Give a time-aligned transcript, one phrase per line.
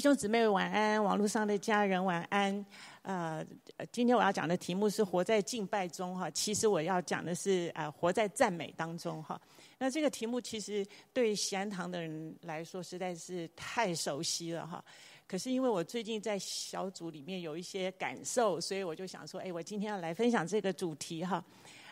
[0.00, 2.64] 弟兄姊妹晚安，网络上的家人晚安。
[3.02, 3.44] 呃，
[3.92, 6.30] 今天我要讲的题目是活在敬拜中哈。
[6.30, 9.38] 其实我要讲的是呃，活在赞美当中哈。
[9.76, 14.82] 那这个题目其实对西安堂的人来说实在是太熟悉了哈。
[15.26, 21.44] 可是因为我最近在小组里面有一些感受，所以我就想说，哎，我今天要来分享这个主题哈。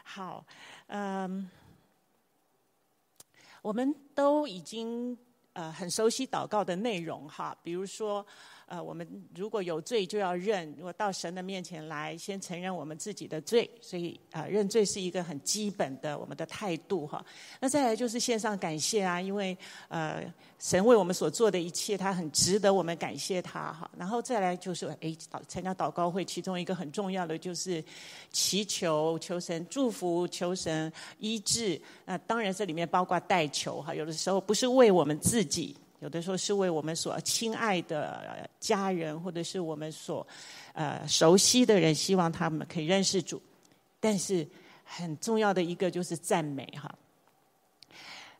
[0.03, 0.43] 好，
[0.87, 1.47] 嗯，
[3.61, 5.15] 我们都已经。
[5.59, 8.25] 呃，很熟悉祷告的内容哈，比如说，
[8.69, 17.25] 呃，我们如果有罪就要认，如果到神的面前来，先承认我们自己的罪，所以啊，呃，认罪是一个很基本的我们的态度哈。
[17.61, 19.57] 那再来就是献上感谢啊，因为
[19.89, 20.23] 呃，
[20.59, 23.91] 神为我们所做的一切，他很值得我们感谢他哈。
[23.97, 25.17] 然后再来就是哎，
[25.49, 27.83] 参加祷告会，其中一个很重要的就是
[28.31, 31.81] 祈求求神祝福，求神医治。
[32.05, 35.75] 那当然这里面包括代求哈，有的时候不是为我们自己。
[36.01, 40.27] 有的时候是为我们所亲爱的家人，或者是我们所
[40.73, 43.43] 呃熟悉的人，希望他们可以认识主。
[44.01, 44.47] 但是
[44.85, 46.95] 很重要的一个就是赞美哈。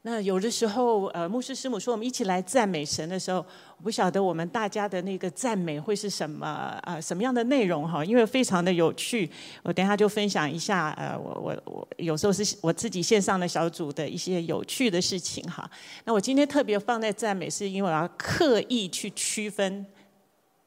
[0.03, 3.45] 那有的时候，呃，牧师师母说我们一起来赞美神的时候，
[3.83, 8.05] 不晓得我们大家的那个赞美会是什么啊、呃，什么样的内容哈？
[8.05, 9.31] 因为非常的有趣，
[9.63, 10.91] 我等一下就分享一下。
[10.99, 15.71] 呃，我我我有时候是我自己线上的小组的一些有趣的事情哈。
[16.05, 19.87] 那我今天特别放在赞美，是因为我要刻意去区分。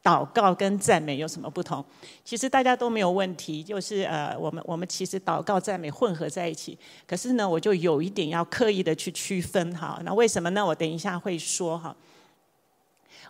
[0.04, 1.84] 祷告跟赞美有什么不同？
[2.24, 6.76] 其实大家都没有问题，就是呃，我们我们其实祷告赞美混合在一起。
[7.06, 10.00] 可是呢，我就有一点要刻意的去区分哈。
[10.04, 10.66] 那为什么呢？
[10.66, 11.94] 我等一下会说哈。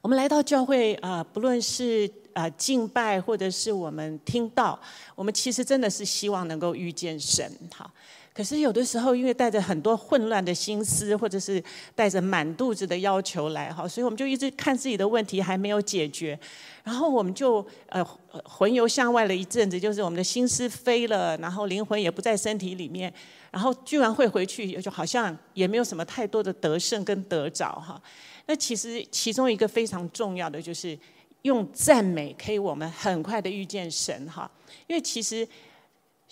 [0.03, 4.77] 我们来到教会啊、不论是啊、呃、敬拜，或者是我们听到，
[5.15, 7.89] 我们其实真的是希望能够遇见神哈。
[8.35, 11.63] 可是有的时候，因为带着很多混乱的心思，或者是
[11.95, 16.37] 带着满肚子的要求来哈，所以我们就一直看自己的问题还没有解决，
[16.83, 18.05] 然后我们就呃
[18.45, 23.13] 魂游向外了一阵子，就是我们的心思飞了，然后灵魂也不在身体里面，
[23.53, 28.03] 然后居然会回去，就好像也没有什么太多的得胜跟得着哈。
[28.47, 30.99] 那其实其中一个非常重要的就是
[31.43, 34.51] 用赞美可以我们很快的遇见神哈，
[34.87, 35.49] 因为其实。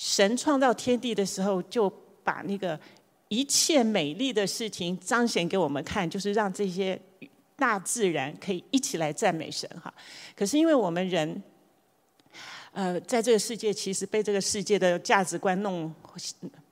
[0.03, 1.93] 神创造天地的时候，就
[2.25, 2.81] 把那个
[3.29, 6.99] 一切美丽的事情彰显给我们看，就是让这些
[7.55, 9.93] 大自然可以一起来赞美神哈。
[10.35, 11.43] 可是因为我们人，
[12.73, 15.95] 呃，在这个世界其实被这个世界的价值观弄。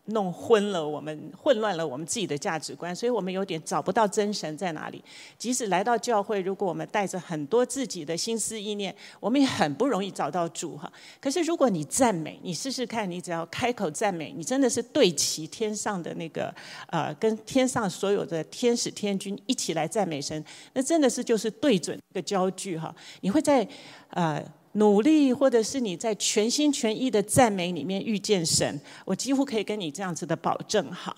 [0.08, 5.02] 弄昏了我们，混乱了我们自己的价值观，所以我们有点找不到真神在哪里。
[5.36, 10.90] 即使来到教会，如果我们带着很多自己的心思意念，我们也很不容易找到主哈。
[11.20, 16.54] 可是如果你赞美，你试试看，你只要开口赞美，你真的是对齐天上的那个
[16.88, 20.42] 呃，跟天上所有的天使天军一起来赞美神，
[20.72, 22.94] 那真的是就是对准一个焦距哈。
[23.20, 23.66] 你会在
[24.10, 24.42] 呃。
[24.78, 31.14] 努力，或者是你在全心全意的赞美里面遇见神，我几乎可以跟你这样子的保证哈。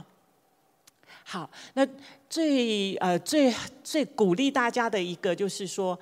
[1.22, 1.86] 好，那
[2.28, 3.54] 最呃最
[3.84, 5.96] 最鼓励大家的一个就是说，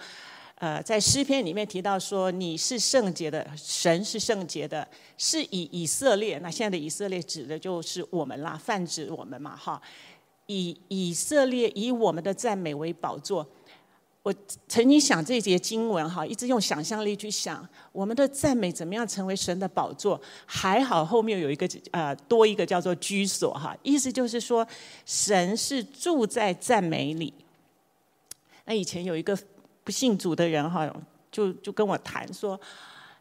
[0.55, 4.87] 呃，在诗篇里面提到说，你是圣洁的，神是圣洁的，
[5.19, 9.83] 是以以色列，那现在的以色列指的就是我们啦，泛指我们嘛哈，
[10.47, 13.47] 以以色列以我们的赞美为宝座。
[14.29, 14.35] 我
[14.69, 20.21] 曾经想这一节经文哈，一直用想象力去想我们的赞美怎么样成为神的宝座。
[20.45, 24.69] 还好后面有一个呃多一个叫做居所哈，意思就是说
[25.07, 27.33] 神是住在赞美里。
[28.67, 29.35] 那以前有一个
[29.83, 30.87] 不信主的人哈，
[31.33, 32.61] 就就跟我谈说，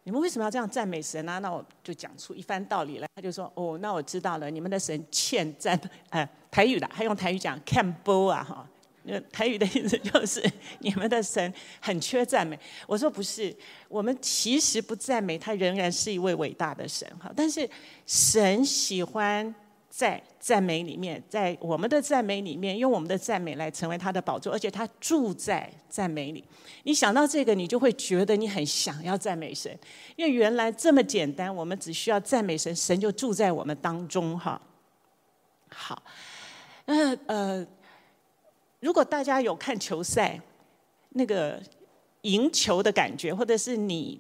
[0.04, 1.40] 你们为什么要这样赞美神啊？
[1.40, 3.08] 那我就讲出一番道理来。
[3.16, 5.80] 他就说哦，那我知道了，你们的神欠赞，
[6.10, 8.68] 呃台语的，他用台语讲欠播啊哈。
[9.32, 10.44] 台语的意思就是
[10.80, 12.60] 你们的神很缺赞美。
[12.86, 13.56] 我说不是，
[13.88, 17.32] 我们其实不赞美他，仍然是一位伟大的神哈。
[17.36, 17.70] 但是
[18.06, 19.54] 神喜欢
[19.90, 26.44] 在赞美里面，在我们的赞美里面，用我们的赞美来成为他的宝座，而且他住在赞美里。
[26.84, 29.72] 你想到这个，你就会觉得你很想要赞美神，
[30.16, 34.62] 因为原来这么简单，我们只需要赞美神，神就住在我们当中哈。
[35.70, 36.04] 好，
[36.86, 37.66] 那呃。
[38.80, 40.40] 如果大家有看球赛，
[41.10, 41.62] 那个
[42.22, 44.20] 赢球的感觉，或者是你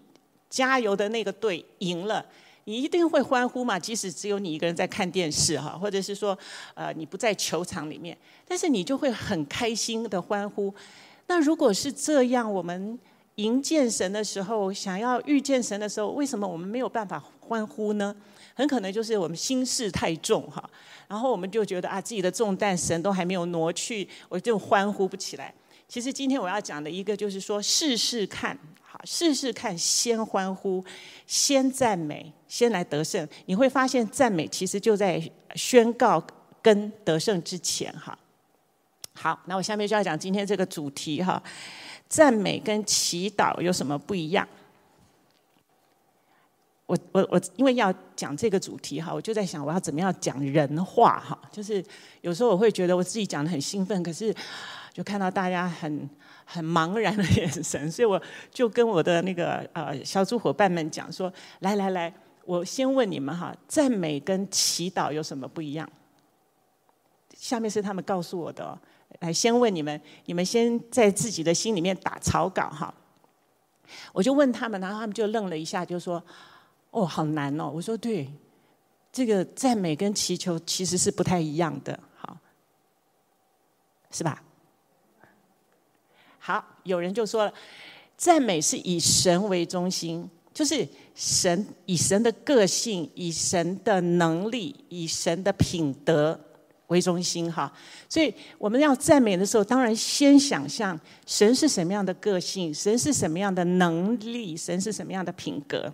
[0.50, 2.26] 加油的那个队赢了，
[2.64, 3.78] 你一定会欢呼嘛？
[3.78, 6.38] 即使只有你一个人在看电视哈，或者是说
[6.74, 8.18] 呃你不在球场里面，
[8.48, 10.74] 但是你就会很开心的欢呼。
[11.28, 12.98] 那如果是这样，我们
[13.36, 18.16] 迎见神的时候，想要遇见神的时候，为什么我们没有办法欢呼呢？
[18.58, 20.68] 很可能就是我们心事太重哈，
[21.08, 25.54] 然后我们就觉得啊，自己的重担神都还没有挪去，我就欢呼不起来。
[25.88, 30.84] 其实今天我要讲的一个就是说，试试看，好，试试看，先欢呼，
[31.28, 33.30] 先赞美，先来得胜。
[33.46, 35.22] 你会发现，赞美其实就在
[35.54, 36.26] 宣告
[36.60, 38.18] 跟得胜之前，哈。
[39.14, 41.42] 好，那我下面就要讲今天这个主题，哈，
[42.10, 44.48] 赞美跟祈祷有什么不一样？
[46.88, 51.38] 我我我，因为要讲这个主题哈，我就在想我要怎么样讲人话哈。
[51.52, 51.84] 就是
[52.22, 54.34] 有时候我会觉得我自己讲得很兴奋，可是
[54.94, 56.10] 就看到大家很
[56.46, 62.14] 很茫然的眼神，所以我就跟我的那个呃小组伙伴们讲说：来来来，
[62.46, 65.88] 我先问你们哈，赞美跟祈祷有什么不一样？
[67.36, 68.80] 下面是他们告诉我的。
[69.20, 72.94] 来，先问你们，你们先在自己的心里面打草稿哈。
[74.14, 76.24] 我就问他们，然后他们就愣了一下，就说。
[76.92, 77.70] 哦，好难哦！
[77.70, 78.32] 我说对，
[79.12, 82.38] 这个赞美跟祈求其实是不太一样的，好，
[84.10, 84.42] 是吧？
[86.40, 87.54] 好，有人就说了，
[88.16, 96.40] 赞美是以神为中心，就是神以神的个性、以神的能力、以神的品德
[96.88, 97.72] 为中心，哈。
[98.08, 105.94] 所以我们要赞美的时候，当然先想象神是什么样的个性，神是什么样的能力，神是什么样的品格。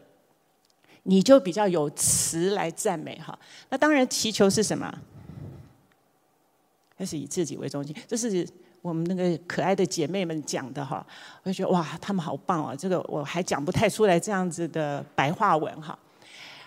[1.03, 3.37] 你就比较有词来赞美哈，
[3.69, 4.93] 那当然祈求是什么？
[6.97, 8.47] 那是以自己为中心，这是
[8.81, 11.05] 我们那个可爱的姐妹们讲的哈，
[11.43, 15.97] 我就觉得哇，她们好棒哦，这个我还讲不太出来这样子的白话文哈。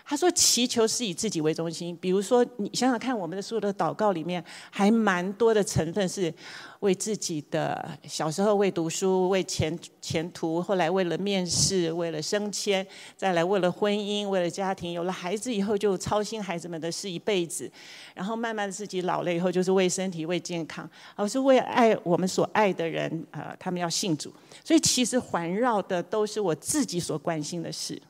[0.08, 6.32] 他说：“祈求是以自己为中心，比如说，你想想看，我们的所有的祷告里面，还蛮多的成分是
[6.78, 12.86] 为自己的小时候为读书、为前前途，后来为了面试、为了升迁，
[13.16, 17.68] 再来为了婚姻、为了家庭，有了孩子以后就操心孩子们的事一辈子，
[18.14, 24.32] 然后慢慢自己老了以后就是为身体、为健康，而是为爱我们所爱的人，呃，他们要信主，
[24.64, 28.00] 所以其实环绕的都是我自己所关心的事。”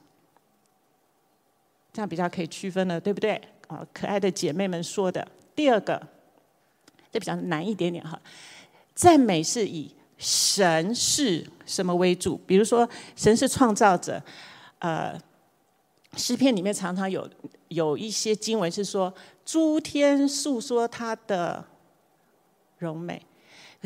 [1.96, 3.40] 这样比较可以区分了，对不对？
[3.68, 5.26] 啊，可爱的姐妹们说的。
[5.54, 5.98] 第二个，
[7.10, 8.20] 这比较难一点点哈。
[8.94, 12.38] 赞美是以神是什么为主？
[12.46, 14.22] 比如说，神是创造者。
[14.80, 15.18] 呃，
[16.18, 17.26] 诗篇里面常常有
[17.68, 21.64] 有一些经文是说，诸天述说他的
[22.76, 23.22] 荣美。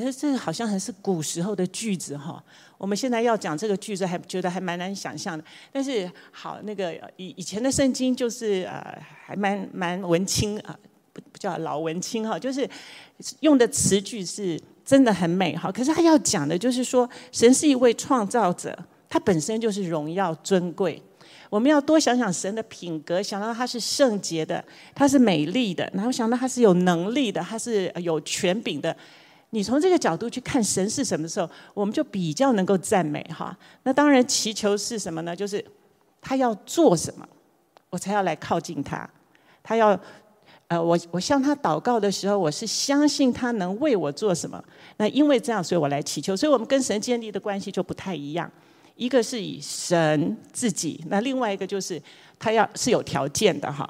[0.01, 2.43] 可是这好像还是古时候的句子哈。
[2.79, 5.45] 我们现在要讲这个句子，还觉得还蛮难想象的。
[5.71, 10.75] 但是好，那个以以前的圣经就是呃，还蛮蛮文青啊，
[11.13, 12.67] 不不叫老文青哈，就是
[13.41, 15.71] 用的词句是真的很美哈。
[15.71, 18.75] 可是他要讲的就是说，神是一位创造者，
[19.11, 21.03] 他本身就是荣耀尊贵。
[21.51, 24.65] 我们要多想想神的品格，想到他是圣洁的，
[24.95, 28.97] 他是美丽的，然后想到他是有能力的，他是有权柄的。
[29.51, 33.57] 你从这个角度去看神是什么时候，我们就比较能够赞美哈。
[33.83, 35.35] 那当然祈求是什么呢？
[35.35, 35.65] 就是
[36.21, 37.29] 他要做什么，
[37.91, 39.09] 我才要来靠近他。
[39.63, 39.99] 他要
[40.69, 44.63] 呃，我我向他祷告的时候，我是相信他能为我做什么。
[44.99, 46.37] 那因为这样，所以我来祈求。
[46.37, 48.49] 所以我们跟神建立的关系就不太一样。
[48.95, 52.01] 一个是以神自己，那另外一个就是
[52.39, 53.89] 他要是有条件的哈。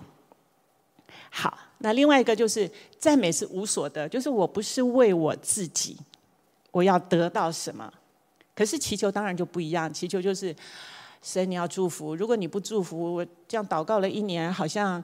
[1.30, 1.58] 好。
[1.78, 5.96] 那另外一个就是赞美是无所得，就是我不是为我自己，
[6.70, 7.90] 我要得到什么？
[8.54, 10.54] 可是祈求当然就不一样，祈求就是
[11.22, 15.02] 神你要祝福，如果你不祝福，我这样祷告了一年，好像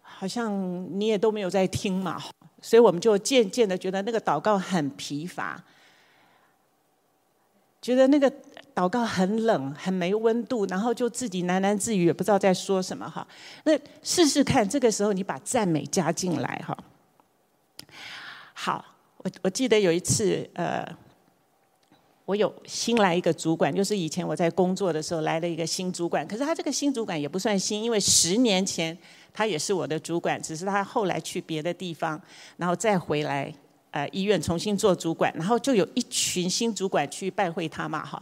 [0.00, 0.50] 好像
[0.98, 2.18] 你也都没有在听嘛，
[2.62, 5.62] 所以我们就渐渐的觉得那个祷告很疲乏，
[7.84, 8.32] 觉得那个。
[8.74, 13.24] 祷告很冷，很没温度，然后就自己喃喃自语，也不知道在说什么哈。
[13.62, 13.72] 那
[14.02, 16.76] 试试看，这个时候你把赞美加进来哈。
[18.52, 18.84] 好，
[19.18, 20.84] 我我记得有一次，呃，
[22.24, 28.98] 我有新来一个主管，就是以前我在工作的时候来了一个新主管，可是他这个新主管也不算新，因为十年前
[29.32, 32.20] 他也是我的主管，只是他后来去别的地方，
[32.56, 33.54] 然后再回来
[33.94, 38.20] 呃医院重新做主管，然后就有一群新主管去拜会他嘛哈。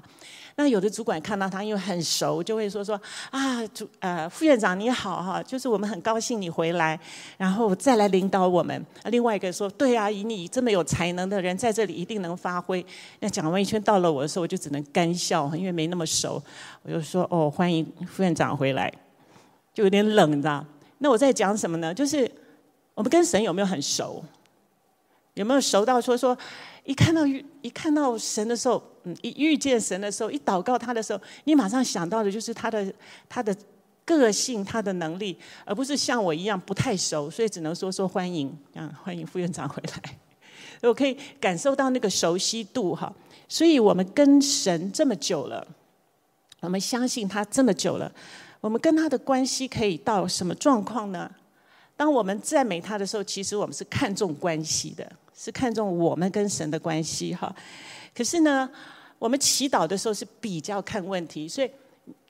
[0.56, 3.00] 那有的主管看到他，因为很熟，就会说说
[3.30, 7.00] 啊，主呃副院长你好哈，就是我们很高兴你回来，
[7.38, 8.84] 然后再来领导我们。
[9.06, 12.84] 另外一个说，对啊，以你这么有才能的人在这里一定能发挥。
[13.20, 16.40] 那讲完一圈到了我的时候，我就只能干笑，因为没那么熟。
[16.82, 18.92] 我就说哦，欢迎副院长回来，
[19.72, 20.62] 就有点冷，你知道？
[20.98, 21.94] 那我在讲什么呢？
[21.94, 22.30] 就是
[22.92, 24.22] 我们跟神有没有很熟？
[25.34, 26.36] 有没有熟到说说？
[26.84, 32.92] 一看到遇一看到神的时候，嗯，一遇见神的时候，一祷告他的时候，你马上想到的就是他的
[33.28, 33.56] 他的
[34.04, 40.18] 个性，他的能力，而不是像我一样不太熟，所以只能说说欢迎，啊，欢迎副院长回来。
[40.82, 43.14] 我可以感受到那个熟悉度哈。
[43.48, 45.64] 所以我们跟神这么久了，
[46.60, 48.10] 我们相信他这么久了，
[48.60, 51.30] 我们跟他的关系可以到什么状况呢？
[51.96, 57.54] 当我们赞美他的时候，其实我们是看重关系的，是看重我们跟神的关系哈。
[58.14, 58.68] 可是呢，
[59.18, 61.70] 我们祈祷的时候是比较看问题，所以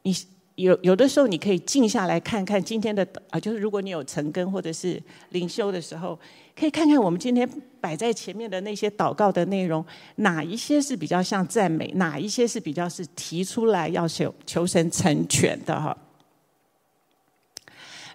[0.02, 0.16] 你
[0.56, 6.18] 有有的时候你可以静下来看看今天的啊，就是如果你有成根或者是灵修的时候。
[6.54, 7.49] 可以看看我们今天
[7.80, 9.82] 摆在前面的那些祷告的内容，
[10.16, 15.97] 哪一些是比较像赞美，哪一些是比较是提出来要求求神成全的哈。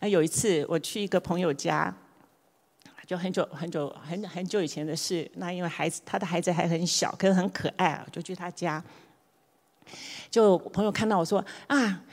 [0.02, 1.92] 那有一次我去一个朋友家，
[3.08, 5.28] 就很久很久很很久以前的事。
[5.38, 8.84] 那因为孩子他的孩子还很小，可是很可爱啊，就去他家。
[10.30, 12.04] 就朋友看到我说啊。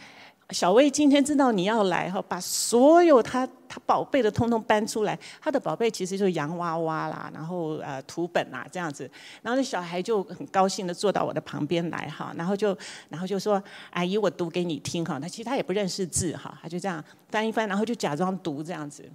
[0.50, 5.18] 小薇今天知道你要来哈，把所有他他宝贝的通通搬出来。
[5.40, 9.10] 他的宝贝其实就是洋娃娃啦，然后呃图本啊这样子。
[9.40, 12.76] 然后那小孩就很高兴的坐到我的旁边来哈，然后就
[13.08, 13.60] 然后就说
[13.90, 19.10] ：“阿姨，我读给你听哈。”他其实他也不认识字哈，他就这样翻一翻，然后就假装读这样子。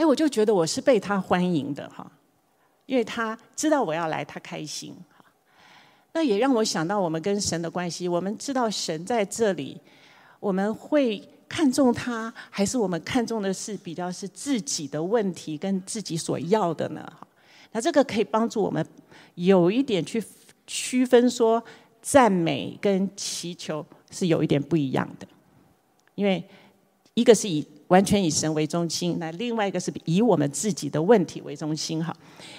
[0.00, 2.10] 哎，我就觉得我是被他欢迎的哈，
[2.86, 5.22] 因为他知道我要来，他开心哈。
[6.14, 8.08] 那也让我想到我们跟神的关系。
[8.08, 9.78] 我们知道神在这里，
[10.40, 17.02] 我们会看重他，还是我们看重的是比较是自己的问题跟自己所要的呢？
[17.20, 17.28] 哈
[17.72, 18.84] 那这个可以帮助我们
[19.34, 20.24] 有一点去
[20.66, 21.62] 区分，说
[22.00, 25.28] 赞美跟祈求是有一点不一样的，
[26.14, 26.42] 因为
[27.12, 32.04] 一个是以完全以神为中心，那另外一个是以我们自己的问题为中心。
[32.04, 32.12] 哈，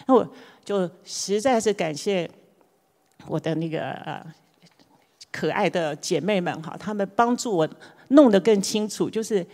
[0.07, 0.25] 那我
[0.63, 2.29] 就实在是感谢。
[3.27, 4.25] 我的那个呃
[5.31, 7.69] 可爱的姐妹们哈，她们帮助我
[8.07, 9.45] 弄得更清楚，就是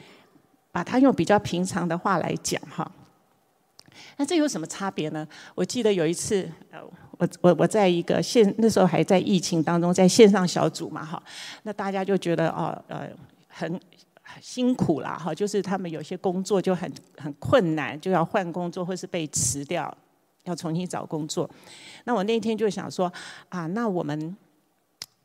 [0.71, 2.89] 把它用比较平常的话来讲哈。
[4.15, 5.27] 那这有什么差别呢？
[5.53, 6.79] 我记得有一次，呃，
[7.17, 11.21] 我我我在一个线，那时候还在疫情当中，在线上小组嘛哈，
[11.63, 13.09] 那大家就觉得哦呃
[13.49, 13.77] 很
[14.41, 19.95] 辛苦啦哈，就是他们有些工作就很很困难，就要换工作或是被辞掉。
[20.43, 21.49] 要重新找工作，
[22.05, 23.11] 那我那天就想说
[23.49, 24.33] 啊，那我们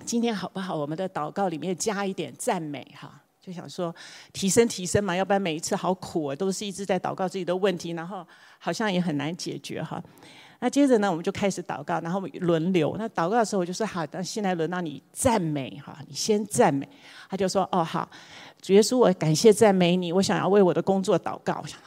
[0.04, 0.74] 今天好不好？
[0.74, 3.94] 我们的祷告里面加一点赞美哈，就想说
[4.32, 8.26] 提升提升嘛，要不然每一次好苦啊，都是一直在祷告自己的问题，然后
[8.58, 10.02] 好像也很难解决哈。
[10.58, 12.96] 那接着呢，我们就开始祷告，然后轮流。
[12.98, 16.88] 那祷告的时候，我就说好，那现在轮到你赞美哈，你先赞美。
[17.28, 18.08] 他就说哦好，
[18.62, 21.58] 主耶稣，我感谢赞美你，我想要为我的工作祷告。
[21.60, 21.78] 我想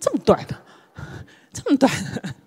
[0.00, 0.56] 这么短的，
[1.52, 2.34] 这么短的。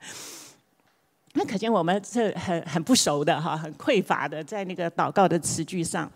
[1.34, 6.10] 那可见我们是很很不熟的哈，很匮乏的在那个祷告的词句上。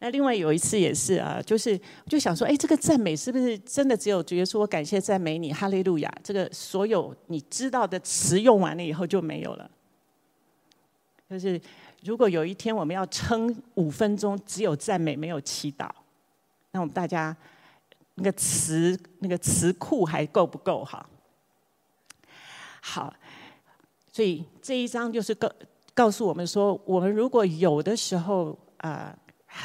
[0.00, 9.68] 那另外有一次也是啊，就是就想说，哎，这个赞美是不是真的只有觉得说我感谢赞美你，哈利路亚，这个所有你知道的词用完了以后就没有了。
[11.30, 11.60] 就是
[12.04, 15.88] 如果有一天我们要撑五分钟，只有赞美没有祈祷，
[16.70, 17.36] 那我们大家
[18.16, 21.04] 那个词那个词库还够不够哈？
[22.80, 23.12] 好。
[24.12, 25.50] 所以这一章就是告
[25.92, 29.12] 告诉我们说，我们如果有的时候啊、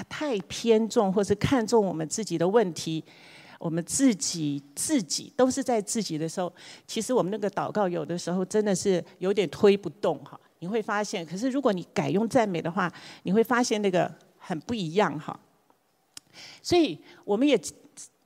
[0.09, 3.03] 太偏重或是看重我们自己的问题，
[3.59, 6.51] 我们自己自己都是在自己的时候，
[6.87, 10.39] 其实我们那个祷告有的时候真的是有点推不动哈。
[10.59, 12.91] 你会发现，可是如果你改用赞美的话，
[13.23, 15.39] 你会发现那个很不一样哈。
[16.61, 17.59] 所以我们也。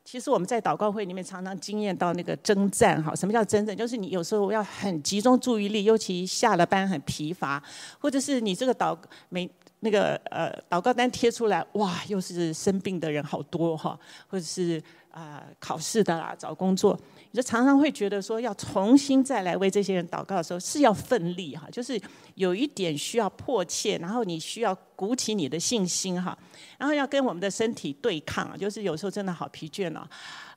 [0.06, 3.76] 其实我们在祷告会里面常常经验到那个征战哈，什么叫征战？
[3.76, 7.64] 就是你有时候要很集中注意力，尤其下了班很疲乏，
[7.98, 8.96] 或者是你这个祷
[9.30, 9.50] 没
[9.80, 14.80] 那个呃祷告单贴出来，哇，又是生病的人好多哈，或者是
[15.14, 17.00] 啊、考试的啦，找工作。
[17.30, 22.00] 你就常常会觉得说，要重新再来为这些人祷告的时候，是要奋力哈，就是
[22.34, 26.36] 有一点需要迫切，然后你需要鼓起你的信心哈，
[26.80, 30.02] 然后要跟我们的身体对抗，就是有时候真的好疲倦哦，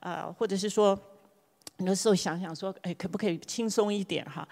[0.01, 0.99] 呃，或者是说，
[1.81, 4.49] 有时候想想说，哎，可不可以轻松一点哈？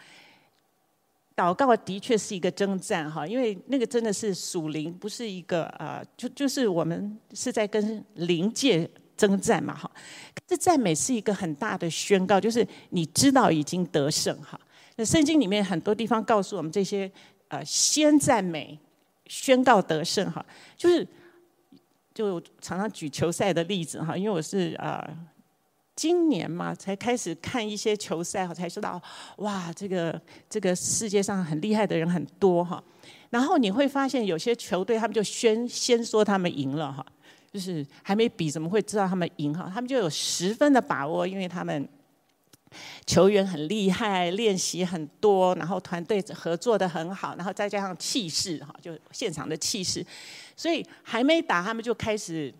[1.35, 8.91] 祷告的确是一个征战哈，因为那个真的是属灵，不是一个呃，就就是我们是在跟灵界。
[9.17, 9.91] 征战嘛，哈，
[10.47, 14.61] 这赞美是一个很大的宣告，就是你知道已经得胜，哈。
[14.97, 17.11] 那圣经里面很多地方告诉我们这些，
[17.49, 18.79] 呃，先赞美，
[19.27, 20.45] 宣告得胜，哈，
[20.77, 21.07] 就是
[22.13, 25.05] 就常常举球赛的例子，哈，因为我是、呃，
[25.97, 29.03] 今年嘛才开始看一些球赛，才知道
[29.39, 32.83] 哇，这个这个世界上很厉害的人很多，哈。
[33.31, 37.05] 然后你会发现有些球队他们就宣先说他们赢了，哈。
[37.55, 39.71] 就是还没比，怎么会知道他们赢哈？
[39.73, 41.89] 他们就有十分的把握，因为他们
[43.07, 50.05] 球员很厉害，练习很多，然后团队合作的很好，然后再加上气势哈，就现场的气势，
[50.57, 52.53] 所以还没打，他们就开始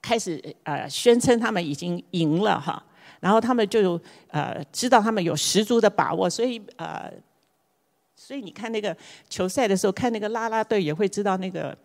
[0.00, 2.82] 开始呃宣称他们已经赢了哈，
[3.20, 7.12] 然后他们就呃知道他们有十足的把握，所以呃，
[8.16, 8.96] 所以你看那个
[9.28, 11.76] 球赛的时候，看那个啦啦队也会知道那个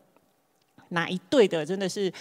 [0.95, 2.11] 哪一队的真的是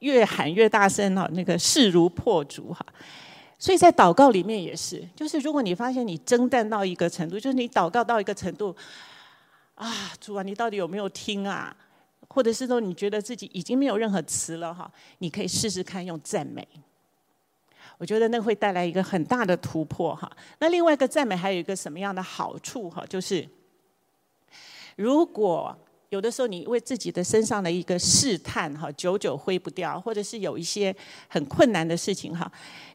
[0.00, 2.84] 越喊越大声哈，那个势如破竹哈。
[3.58, 8.74] 所以在祷告里面也是，就是如果你发现你征战到一个程度，就是你祷告到一个程度，
[9.74, 11.74] 啊，主啊，你到底有没有听啊？
[12.28, 16.66] 或者是说你觉得自己已经没有任何词了哈，你可以试试看用赞美。
[17.98, 20.30] 我觉得那会带来一个很大的突破哈。
[20.58, 23.04] 那另外一个赞美还有一个什么样的好处哈？
[23.06, 23.46] 就是
[24.96, 25.76] 如果
[26.10, 30.94] 有的时候你为自己的身上的一个试探哈，久久挥不掉，或者是有一些
[31.26, 32.50] 很困难的事情哈，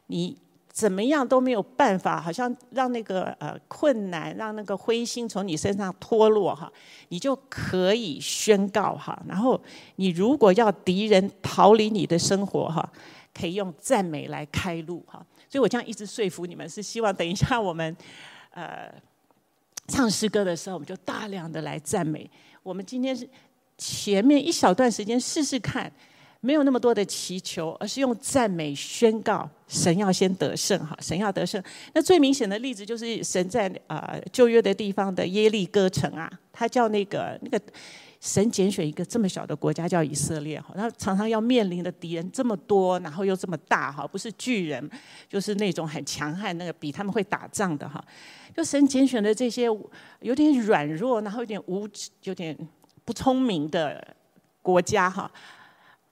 [0.06, 0.36] 你。
[0.76, 6.70] 怎么样都没有办法，好像让那个呃困难，让那个灰心从你身上脱落哈，
[7.08, 9.18] 你就可以宣告哈。
[9.26, 9.58] 然后
[9.94, 12.86] 你如果要敌人逃离你的生活哈，
[13.32, 15.24] 可以用赞美来开路哈。
[15.48, 17.96] 所以我这样一直说服你们，是希望等一下我们
[18.50, 18.92] 呃
[19.88, 22.30] 唱诗歌的时候，我们就大量的来赞美。
[22.66, 23.28] 我们今天是
[23.78, 25.90] 前面一小段时间试试看。
[26.40, 31.60] 没有那么多的祈求，而是用赞美宣告神要先得胜哈，神要得胜。
[31.92, 37.60] 那最明显的例子就是神在啊旧约的地方的耶利哥城啊，他叫那个那个
[38.20, 44.90] 神拣选一个这么小的国家叫以色列哈，他常常要面临的敌人这么多，然后又这么大哈，不是巨人，
[45.28, 48.02] 就是那种很强悍那个比他们会打仗的哈。
[48.56, 49.64] 就神拣选的这些
[50.20, 51.88] 有点软弱，然后有点无、
[52.22, 52.56] 有点
[53.04, 54.02] 不聪明的
[54.62, 55.30] 国家哈。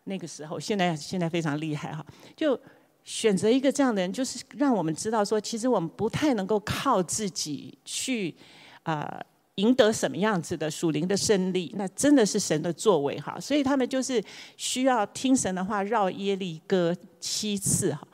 [0.04, 2.04] 那个时候，现在现在非常厉害哈，
[2.36, 2.60] 就
[3.02, 8.34] 选择一个这样的人，就是让我们知道说，其实我们不太能够靠自己去
[8.82, 9.18] 啊
[9.56, 13.38] 赢得什么样子的属灵的胜利，那真的是神的作为哈。
[13.38, 14.22] 所以他们就是
[14.56, 18.06] 需要听神的话，绕耶利哥七次哈。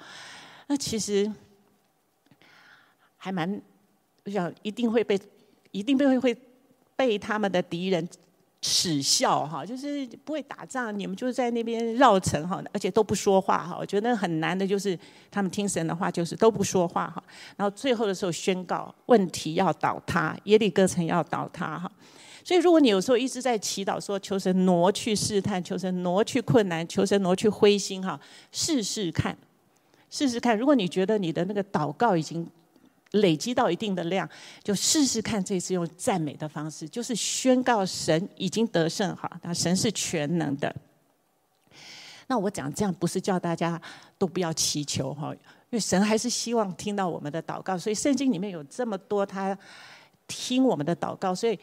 [0.66, 1.31] 那其实
[3.16, 3.61] 还蛮，
[4.24, 5.18] 我想一定会被，
[5.70, 6.37] 一定被会
[6.94, 8.07] 被他们的敌人。
[8.62, 13.75] 耻笑哈，就是不会打仗，你们就在那边绕城哈，而且都不说话哈。
[13.81, 14.99] 我觉得很难的就是
[15.31, 17.23] 他们听神的话，就是都不说话哈。
[17.57, 21.90] 然后最后的时候宣告问题要倒塌，耶利哥城要倒塌哈。
[22.44, 28.20] 所以如果你有时候一直在祈祷说求神挪去试探，求神挪去困难，求神挪去灰心哈，
[28.53, 29.35] 试试看，
[30.11, 30.59] 试试看。
[30.59, 32.46] 如果你觉得你的那个祷告已经。
[33.12, 34.29] 累积到一定的量，
[34.62, 40.75] 就试试看这次用赞美的方式，就是宣告神已经得胜哈，那神是全能的。
[42.27, 43.81] 那我讲这样不是叫大家
[44.16, 49.59] 都不要祈求哈，因为神还是希望听到我们的祷告，所以圣经里面有这么多他
[50.27, 51.59] 听我们的祷告，所以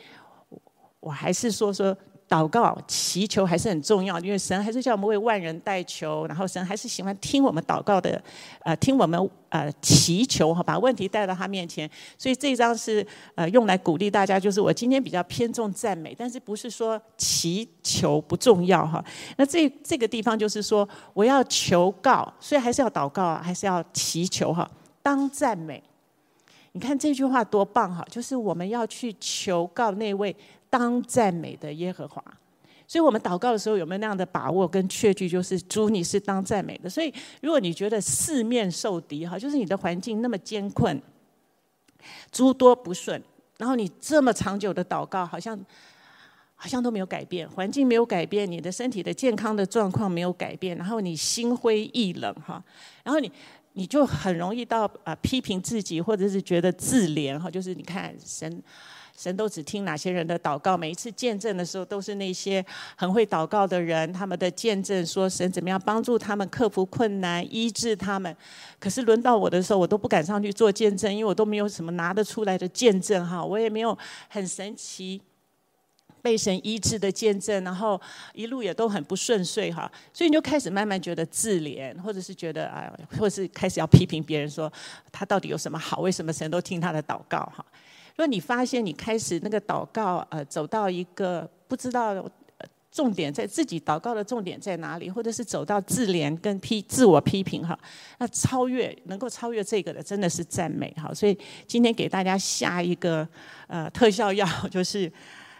[0.99, 1.97] 我还是说说。
[2.29, 8.21] 祷告、祈求还是很重要，因为神还是叫我们为万人代求，然后神还是喜欢听我们祷告的，
[8.63, 11.89] 呃，听我们呃祈求哈，把问题带到他面前。
[12.17, 19.01] 所以这一章是呃用来鼓励大家，就是我今天比较偏重赞美，但是不是说祈求不重要哈？
[19.37, 24.69] 那这这个地方就是说，我要求告，所以还是要祷告啊，还是要祈求哈，
[25.01, 25.81] 当赞美。
[26.73, 30.35] 你看这句话多棒哈，就是我们要去求告那位。
[30.69, 32.23] 当赞美的耶和华，
[32.85, 35.27] 所以我们祷告的时候有没有那样的把握跟确据？
[35.27, 36.89] 就是主，你是当赞美的。
[36.89, 41.01] 所以如果你觉得四面受敌哈，就是你的环境那么艰困，
[42.31, 43.21] 诸多不顺，
[43.57, 45.57] 然后你这么长久的祷告，好像
[46.55, 52.63] 好像都没有改变，环境没有改变，你的身体的健康的状况没有改变，然后你心灰意冷哈，
[53.03, 53.31] 然后你
[53.73, 58.61] 你就很容易到啊批评自己，或者是觉得自怜哈，就是你看神。
[59.17, 60.77] 神都只听哪些人的祷告？
[60.77, 62.63] 每一次见证的时候，都是那些
[62.95, 68.33] 很会祷告的人，他们的见证说神怎么样帮助他们克服困难、医治他们。
[68.79, 73.97] 可是轮到我的时候，我都不敢上去做见证，因为我都没有什么拿得出来的见证哈，我也没有
[74.29, 75.19] 很神奇
[76.21, 77.99] 被神医治的见证，然后
[78.33, 84.71] 一路也都很不顺遂哈，所以你就开始慢慢觉得自怜，或者是觉得哎，或者是开始要批评别人说
[85.11, 86.01] 他到底有什么好？
[86.01, 87.65] 为什么神都听他的祷告哈？
[88.17, 92.27] 如果你发现你开始那个祷告，呃，走到一个不知道
[92.91, 97.77] 重点在自己祷告的重点在哪里，或者是走到自怜跟批自我批评哈，
[98.17, 101.13] 那超越能够超越这个的，真的是赞美哈。
[101.13, 103.27] 所以今天给大家下一个
[103.67, 105.11] 呃特效药， 就是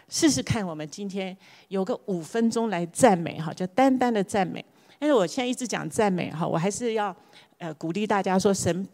[0.08, 1.36] 试试看，我们今天
[1.68, 4.64] 有个五分钟来赞美哈，就单单的赞美。
[4.98, 7.14] 但是我现在一直讲赞美哈，我还是要
[7.58, 8.84] 呃鼓励大家说神。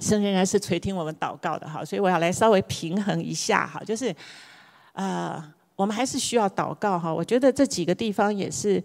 [0.00, 4.12] 神仍然是垂听我们祷告的哈，所以我要来稍微平衡一下哈，就是，
[4.94, 5.40] 呃，
[5.76, 7.12] 我们还是需要祷告哈。
[7.12, 8.82] 我觉得这几个地方也是，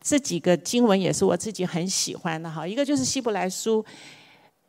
[0.00, 2.66] 这几个经文也是我自己很喜欢的哈。
[2.66, 3.84] 一个就是希伯来书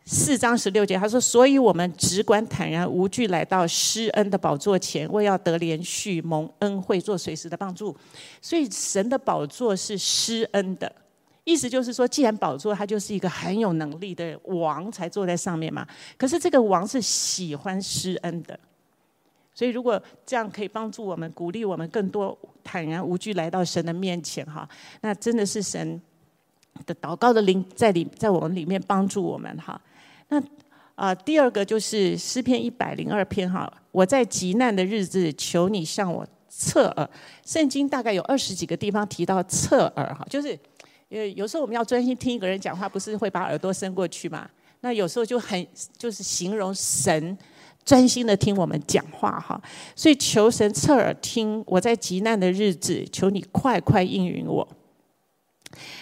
[0.05, 7.95] 四章十六节，他说：“所以我们只管坦然无惧来到施恩的宝座前，为要得连续蒙恩惠，做随时的帮助。”
[8.41, 10.91] 所以神的宝座是施恩的。
[11.43, 18.57] 意思就是说，既然宝座他就是一个很有能力的王才坐在上面嘛，可是这个王是喜欢施恩的，
[19.51, 24.69] 所以如果这样可以帮助我们、鼓励我们更多坦然无惧来到神的面前哈，
[25.01, 25.99] 那真的是神
[26.85, 29.81] 的祷告的灵在里在我们里面帮助我们哈。
[30.29, 30.39] 那
[30.93, 37.09] 啊、第二个就是诗篇一百零二篇哈，我在极难的日子求你向我侧耳。
[37.43, 40.55] 圣经大概有二十几个地方提到侧耳哈，就是。
[41.11, 44.49] 呃有时候我们要专心听一个人讲话，不是会把耳朵伸过去嘛？
[44.79, 47.37] 那有时候就很就是形容神
[47.85, 49.61] 专心的听我们讲话哈。
[49.95, 54.67] 所以求神侧耳听，我在极难的日子，求你快快应允我。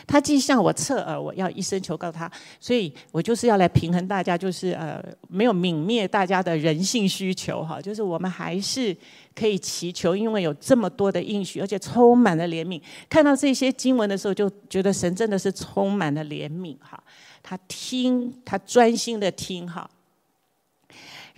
[0.07, 2.31] 他既向我侧耳，我要一声求告他。
[2.59, 7.81] 所以我就是要来平衡大家，就是呃没有泯灭大家的人性需求哈。
[7.81, 8.95] 就是我们还是。
[9.35, 12.81] 可以祈求，因为有这么多的应许，而且充满了怜悯。
[13.07, 17.01] 看到这些经文的时候，就觉得神真的是充满了怜悯哈。
[17.41, 19.89] 他听，他专心的听哈。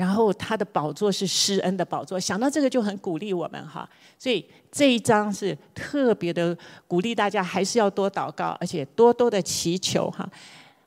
[0.01, 3.87] 然后他的宝座是施恩的宝座，想到这个就很鼓励我们哈。
[4.17, 10.27] 所以这一章是特别的鼓励大家，还是要多祷告，而且多多的祈求哈。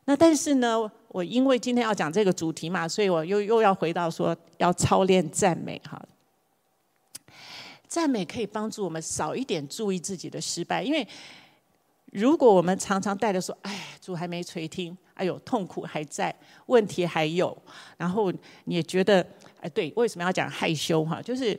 [0.07, 6.05] 那但是呢，我因为今天要讲这个主题嘛，所以我又又要回到说要操练赞美哈。
[7.87, 11.07] 赞美可以帮助我们少一点注意自己的失败，因为
[12.11, 16.35] 如果我们常常带着说：“哎，主还没垂听，哎呦，痛苦还在，
[16.66, 17.57] 问题还有。”
[17.96, 18.33] 然后
[18.64, 19.27] 你也觉得
[19.61, 21.59] ：“哎，对，为什么要讲害羞？”哈，就是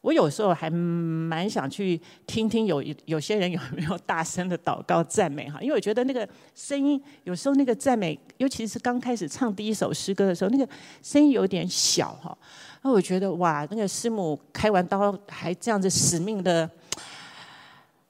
[0.00, 10.66] 我有时候还蛮想去听听有有些人有没有大声的祷告赞美哈，因为我觉得那个声音有时候那个赞美，尤其是刚开始唱第一首诗歌的时候，那个
[11.02, 12.36] 声音有点小哈。
[12.82, 16.70] 那我觉得哇，那个师母开完刀还这样子死命的，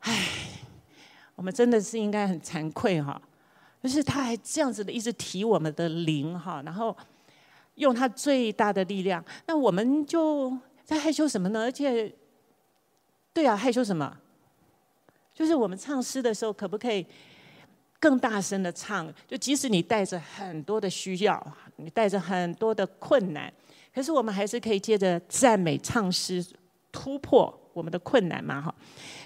[0.01, 0.29] 唉，
[1.35, 3.21] 我们真的是应该很惭愧哈。
[3.83, 6.95] 就是他还这样子的一直提我们的灵哈，然后
[7.77, 9.25] 用他最大的力量。
[9.47, 11.61] 那我们就在害羞什么呢？
[11.61, 12.13] 而且，
[13.33, 14.17] 对啊，害羞什么？
[15.33, 17.07] 就是我们唱诗的时候，可不可以
[18.01, 19.09] 更大声的唱？
[19.29, 23.53] 就即使你带着很多的需要，你带着很多的困难。
[23.95, 26.45] 可是我们还是可以借着赞美唱诗
[26.91, 28.75] 突破我们的困难嘛，哈。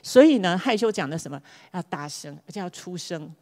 [0.02, 1.40] 所以呢，害羞讲的什么？
[1.72, 3.34] 要大声，而且要出声。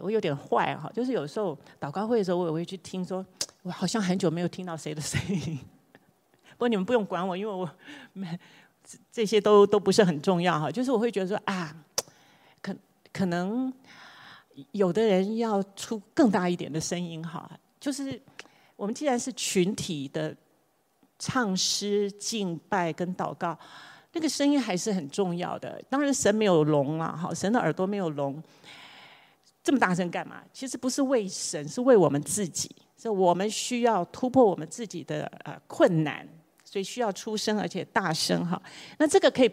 [0.00, 3.24] 我有点坏哈，就是有时候祷告会的时候，我也会去听说，
[3.62, 5.58] 我好像很久没有听到谁的声音。
[6.52, 7.68] 不过你们不用管我，因为我
[9.12, 10.70] 这些都都不是很重要哈。
[10.70, 11.74] 就是我会觉得说啊，
[12.62, 12.74] 可
[13.12, 13.72] 可能
[14.72, 18.20] 有的人要出更大一点的声音哈，就是。
[18.78, 20.32] 我们既然是群体的
[21.18, 23.58] 唱诗、敬拜跟祷告，
[24.12, 25.82] 那个声音还是很重要的。
[25.90, 28.40] 当然，神没有聋啊，哈，神的耳朵没有聋，
[29.68, 30.42] 这么大声干嘛？
[30.50, 32.74] 其实不是为神，是为我们自己。
[32.96, 36.26] 是我们需要突破我们自己的呃困难，
[36.64, 38.58] 所以需要出声，而且大声哈。
[38.96, 39.52] 那这个可以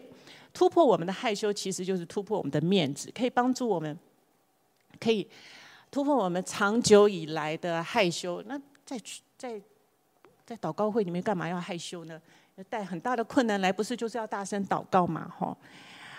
[0.54, 3.94] 突破我们的害羞，其实就是突破我们的面子，可以帮助我们，
[4.98, 5.28] 可以
[5.90, 8.42] 突破我们长久以来的害羞。
[8.46, 8.98] 那在
[9.36, 9.60] 在
[10.46, 12.18] 在祷告会里面干嘛要害羞呢？
[12.70, 15.30] 带很大的困难来，不是就是要大声祷告嘛？
[15.38, 15.54] 吼，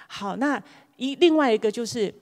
[0.07, 0.61] 好，那
[0.97, 2.13] 一另外一个就是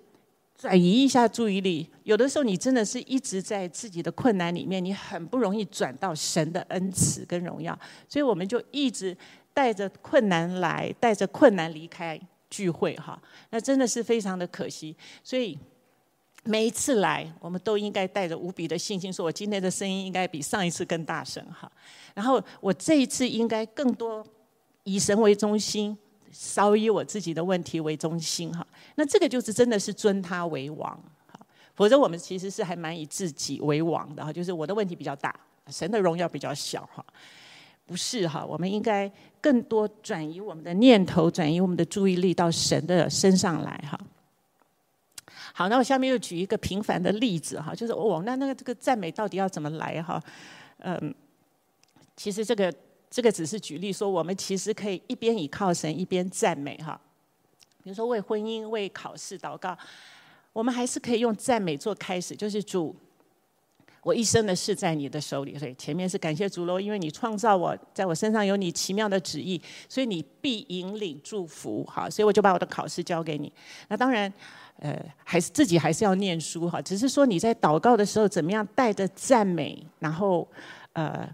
[0.57, 1.89] 转移一下注意力。
[2.03, 9.15] 有的时候你真的是一直在自己的困难里面，你很不容易转到神的恩慈跟荣耀，所以我们就一直
[9.53, 13.21] 带着困难来，带着困难离开聚会哈。
[13.49, 15.57] 那真的是非常的可惜，所以。
[16.47, 21.67] 每一次来，我们都应该带着无比的信心，说我今天的声音应该比上一次更大声哈。
[22.13, 24.23] 然后我这一次应该更多
[24.83, 25.97] 以神为中心，
[26.37, 28.65] 少以我自己的问题为中心哈。
[28.95, 30.91] 那这个就是真的是尊他为王
[31.31, 31.39] 哈。
[31.75, 35.33] 否则我们其实是还蛮以自己为王的哈，就是我的问题比较大，
[35.69, 37.03] 神的荣耀比较小哈。
[37.85, 43.97] 不是哈，我们应该更多转移我们的念头，转移我们的注意力到神的身上来哈。
[45.53, 50.21] 好，那我下面又举一个平凡的例子哈，就是哦，那那个这个赞美到底要怎么来哈？
[50.79, 51.15] 嗯，
[52.17, 52.73] 其实这个
[53.15, 56.99] 这个只是举例说，我们其实可以一边倚靠神，一边赞美哈。
[57.81, 59.77] 比如说为婚姻、为考试祷告，
[60.51, 62.93] 我们还是可以用赞美做开始，就是主，
[64.01, 73.49] 我一生的事在你的手里，所以前面是感谢主喽，因为你创造我，在我身上有你奇妙的旨意，所以你必引领祝福，好，所以我就把我的考试交给你。
[73.87, 74.29] 那当然，
[74.79, 80.45] 呃，还是自己还是要念书哈，只是说你在祷告的时候，怎么样带着赞美，然后
[80.91, 81.25] 呃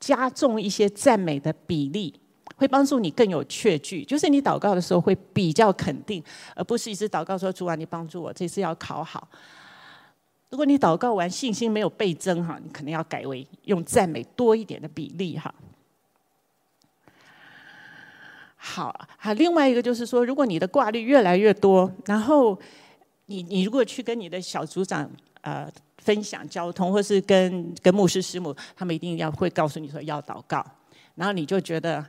[0.00, 2.18] 加重一些赞美的比例，
[2.56, 6.24] 会帮助你更有确据，就是你祷告的时候会比较肯定，
[6.56, 9.28] 而不是一直祷告说主啊，你帮助我这次要考好。
[10.48, 15.54] 如果你祷告完信心没有倍增哈，你可能要改为用赞美多一点的比例哈。
[18.56, 22.58] 好，还另外一个就是说，如果你的挂虑越来越多，然后
[23.26, 25.08] 你你如果去跟你的小组长
[25.42, 30.64] 呃分享交通，或是跟跟牧师师母，他们一定要会告诉你说要祷告，
[31.14, 32.04] 然后你就觉得。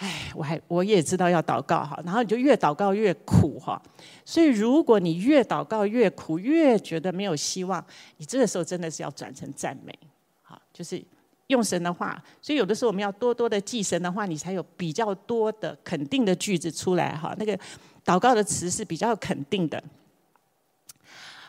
[0.00, 3.82] 哎，我还我也知道要祷告哈，然后你就越祷告越苦哈。
[4.24, 7.84] 所以如果你越祷告越苦，越觉得没有希望，
[8.18, 9.92] 你这个时候真的是要转成赞美，
[10.40, 11.02] 好，就是
[11.48, 12.22] 用神的话。
[12.40, 17.34] 所以有的时候我们要多多的记神的话，你才有比较多的肯定的句子出来哈。
[17.36, 17.58] 那个
[18.04, 19.82] 祷告的词是比较肯定的。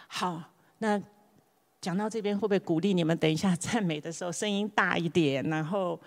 [0.07, 0.41] 好，
[0.79, 0.99] 那
[1.81, 3.17] 讲到这边会不会鼓励你们？
[3.17, 5.99] 等一下赞美的时候声音大一点，然后。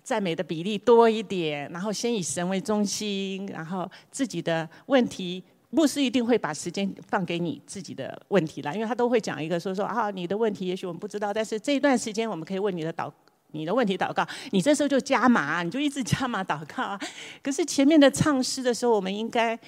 [0.00, 13.12] 赞美的比例多一点，然后先以神为中心，然后自己的问题，牧师一定会把时间放给你自己的问题来，因为他都会讲一个说说啊，你的问题也许我们不知道，但是这一段时间我们可以问你的祷，
[13.50, 16.98] 你的问题祷告，你这时候就加码，你就一直加码祷告啊。
[17.42, 19.58] 可是前面的唱诗的时候，我们应该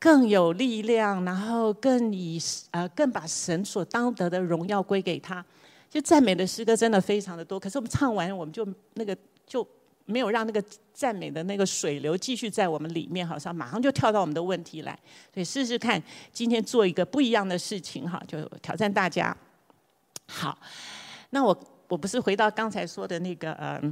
[0.00, 2.40] 更有力量，然后更以
[2.72, 5.44] 呃更把神所当得的荣耀归给他。
[5.88, 9.16] 就赞美的诗歌真的非常的多，可是我们唱完我们就那个。
[9.46, 9.66] 就
[10.04, 14.96] 没有让那个赞美的那个水流继续在我们里面，好像马上就跳到我们的问题来。
[15.34, 16.00] 所以试试看，
[16.32, 19.36] 今天做一个不一样的事情哈，就挑战大家。
[20.28, 20.56] 好，
[21.30, 23.82] 那我我不是回到刚才说的那个呃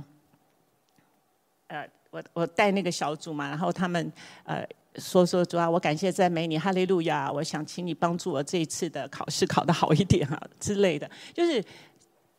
[1.67, 4.13] 呃，我我带那个小组嘛，然后他们
[4.45, 4.65] 呃
[4.99, 11.65] 说说主啊，我感谢赞美你，哈利路亚，我想请你帮助我这一次的考试考得好一点哈之类的，就是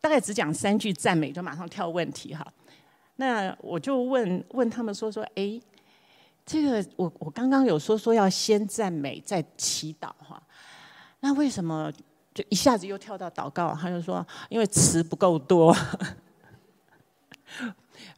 [0.01, 2.45] 大概只讲三句赞美，就马上跳问题哈。
[3.15, 5.59] 那我就问问他们说说，哎，
[6.45, 10.41] 这个我我刚刚有说说要先赞美再祈祷哈，
[11.19, 11.91] 那为什么
[12.33, 13.77] 就一下子又跳到祷告？
[13.79, 15.75] 他就说因为词不够多。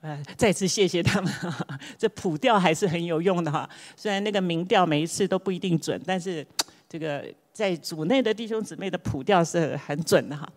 [0.02, 1.32] 呃，再次谢谢他们，
[1.98, 3.70] 这普调还是很有用的哈。
[3.96, 6.46] 虽然那个民调每一次都不一定准，但是
[6.90, 10.48] 这个在组内的弟兄姊妹的普调是很准的哈。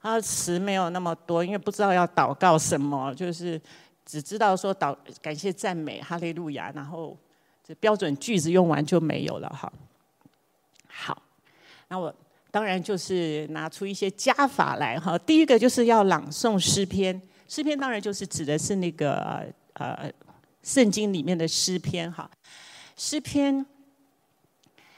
[0.00, 3.60] 他词没有那么多，因为不知道要祷告什么，就是。
[4.04, 7.16] 只知道说祷感谢赞美哈利路亚，然后
[7.64, 9.72] 这标准句子用完就没有了哈。
[10.88, 11.22] 好，
[11.86, 12.12] 那我
[12.50, 15.16] 当然就是拿出一些加法来哈。
[15.18, 20.10] 第一个就是要朗诵诗篇，诗篇当然就是指的是那个呃
[20.62, 22.30] 圣经里面的诗篇哈。
[22.96, 23.66] 诗篇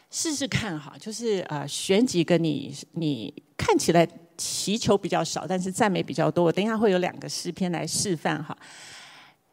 [0.09, 6.45] 试试看哈，就是呃选几个你你看起来祈求比较少，但是赞美比较多。
[6.45, 8.57] 我等一下会有两个诗篇来示范哈。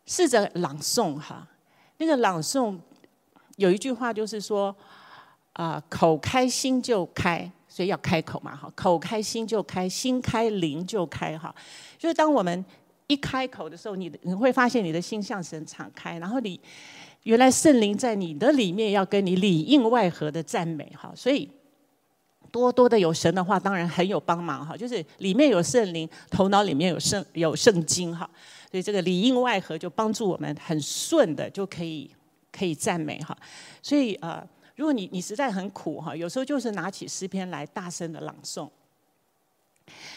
[0.05, 1.47] 试着朗诵哈，
[1.97, 2.77] 那个朗诵
[3.55, 4.75] 有一句话就是说，
[5.53, 11.55] 啊，口开心就开，所以要开口嘛哈，口开心就开，心开灵就开哈。
[11.97, 12.63] 就是当我们
[13.11, 16.57] 一开口的时候，你你会发现你的心向神敞开，然后你
[17.23, 21.49] 原来圣灵在你的里面要跟你里应外合的赞美哈，所以
[22.51, 24.77] 多多的有神的话，当然很有帮忙哈。
[24.77, 28.29] 就是里面有圣灵，头脑里面有圣有圣经哈。
[28.71, 32.09] 所以这个里应外合就帮助我们很顺的就可以
[32.49, 33.37] 可以赞美哈。
[33.81, 34.41] 所以呃，
[34.77, 38.69] 如果你你实在很苦哈，有时候就是拿起诗篇来大声的朗诵，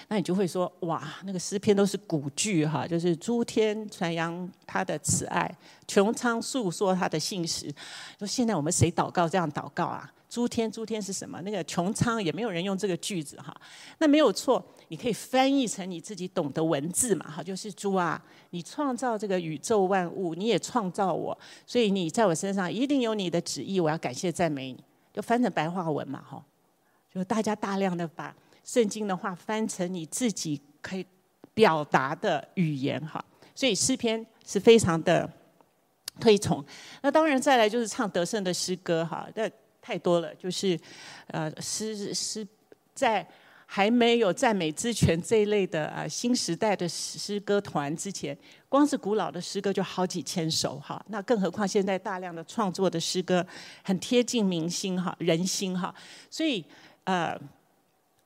[0.09, 5.53] 那你就会说哇，那个诗篇都是古句哈，就是诸天传扬他的慈爱，
[5.87, 7.73] 穹苍诉说他的信实。
[8.19, 10.11] 说现在我们谁祷告这样祷告啊？
[10.29, 11.41] 诸天诸天是什么？
[11.43, 13.55] 那个穹苍也没有人用这个句子哈。
[13.99, 14.65] 那没有错。
[14.89, 17.31] 你可以翻译成你自己懂的文字嘛？
[17.31, 23.81] 哈，就是主啊，你创造这个宇宙万物，你也创造我，所以你在我身上一定有你的旨意。
[23.81, 26.23] 我要感谢赞美你，就翻成白话文嘛？
[26.29, 26.45] 哈，
[27.13, 31.07] 就大家大量的把圣经的话翻成你自己可以
[31.53, 33.25] 表达的语言哈。
[33.55, 35.31] 所以诗篇是非常的
[36.19, 36.65] 推崇。
[37.03, 39.49] 那当然再来就是唱得胜的诗歌哈，那
[39.81, 40.77] 太多了，就是
[41.29, 42.47] 呃诗诗
[42.95, 43.25] 在。
[43.67, 48.37] 还没有赞美之泉这一类的啊新时代的诗歌团之前，
[48.69, 53.45] 光是古老的诗歌就好几千首哈，那更何况现在大量的创作的诗歌
[53.83, 55.93] 很贴近民心哈人心哈，
[56.31, 56.65] 所以
[57.05, 57.37] 呃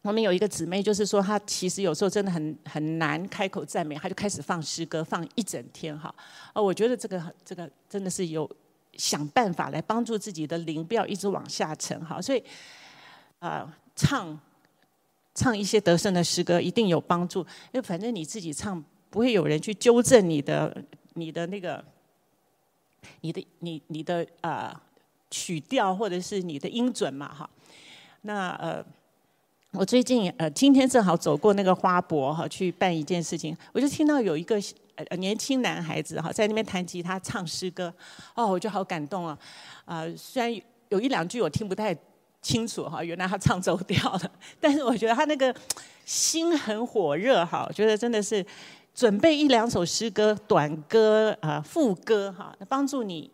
[0.03, 6.15] 我们有一个姊妹，就是说她其实有时候真的很很难开口赞美，她就开始放诗歌，放一整天哈。
[6.55, 8.49] 哦，我觉得这个这个真的是有
[8.95, 12.23] 想办法来帮助自己的灵不要一直往下沉哈。
[12.23, 12.43] 所以，
[13.41, 14.39] 啊，唱
[15.35, 20.75] 唱一些得胜的诗歌一定有帮助，因为反正你自己唱不会有人去纠正你的
[21.15, 21.85] 你的那个
[23.23, 24.81] 你的你你的啊
[25.29, 27.51] 曲调或者是你的音准嘛哈。
[28.23, 28.83] 那呃。
[29.73, 34.59] 我最近呃，今天正好走过那个花博哈，去办一件事情，我就听到有一个
[34.95, 37.93] 呃年轻男孩子哈，在那边弹吉他唱诗歌，
[38.35, 39.39] 哦，我就好感动啊！
[39.85, 41.95] 啊、虽然有一两句我听不太
[42.41, 45.55] 清楚哈，原来他唱走调了，但是我觉得他那个
[46.07, 48.45] 心很火热哈，我觉得真的是
[48.95, 53.31] 准备一两首诗歌、短歌啊、副歌哈，帮助你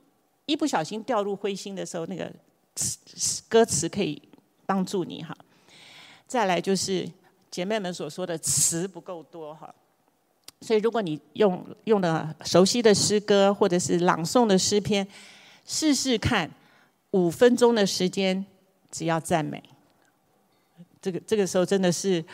[0.47, 2.31] 一不小心掉入灰心的时候，那个
[2.75, 4.21] 词歌词可以
[4.67, 5.35] 帮助你哈。
[6.35, 7.09] 再来就是
[7.49, 9.73] 姐妹们所说的词不够多哈，
[10.61, 15.07] 所以如果你用用的熟悉的诗歌或者是朗诵的诗篇，
[15.65, 16.51] 试试看
[17.13, 18.45] 五分钟的时间
[18.91, 19.63] 只要赞美，
[21.01, 22.25] 这个这个时候真的是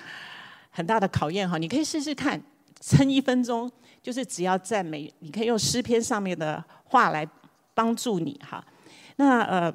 [0.70, 1.58] 很大的考验哈。
[1.58, 2.42] 你可以试试看
[2.80, 3.70] 撑一分钟，
[4.02, 7.28] 就是只要赞美，你可以用诗篇上面的话来
[7.74, 8.64] 帮助你哈。
[9.16, 9.70] 那呃。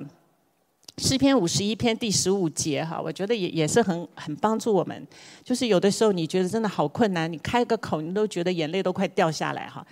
[0.97, 5.07] 诗篇五十一篇第十五节哈，我觉得也也是很很帮助我们。
[5.43, 9.85] 就是有的时候你觉得真的好困难，你开个口你都觉得眼泪都快掉下来哈。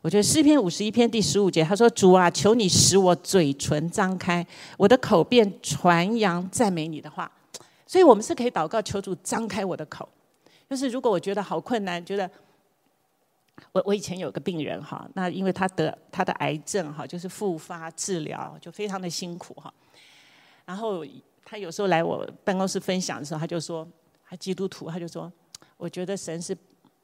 [0.00, 4.46] 我觉得诗篇五十一篇第十五节，他说：“主啊，求你使我嘴唇张开，
[4.78, 7.30] 我的口便传扬赞美你的话。”
[7.86, 10.08] 所以，我们是可以祷告求主张开我的口。
[10.70, 12.30] 就是如果我觉得好困难，觉得
[13.72, 19.72] 我我以前有个病人哈，那因为他得他的癌症哈，就是复发治疗就非常的辛苦哈。
[20.66, 21.02] 然后
[21.44, 23.86] 他有时候来我办公室分享的时候，他就说，
[24.28, 25.32] 他基督徒，他就说，
[25.76, 26.54] 我觉得神是，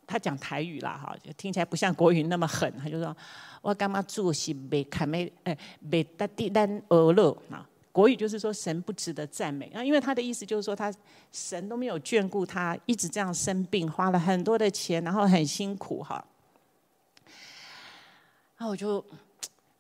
[0.05, 2.71] 他讲台语啦哈，就听起来不像国语那么狠。
[2.77, 3.17] 他就说，
[3.61, 5.57] 我干嘛做是被看没哎
[5.89, 7.65] 被大地单饿了啊？
[7.93, 10.93] 国语就是说神不值得赞美啊，因为他的意思就是说他
[11.31, 16.25] 神都没有眷顾他，一直这样生病，花了很多的钱，然后很辛苦哈。
[18.59, 19.05] 那我就。